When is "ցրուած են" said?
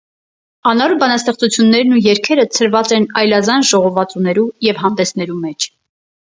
2.57-3.05